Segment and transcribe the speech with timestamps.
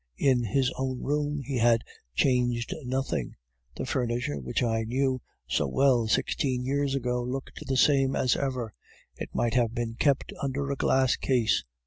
[0.17, 1.83] In his own room he had
[2.15, 3.35] changed nothing;
[3.75, 8.73] the furniture which I knew so well sixteen years ago looked the same as ever;
[9.17, 11.63] it might have been kept under a glass case.